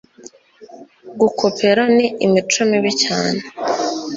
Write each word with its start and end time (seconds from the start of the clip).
Gukopera 1.19 1.83
ni 1.95 2.05
imico 2.25 2.61
mibi 2.69 2.91
cyane 3.03 3.41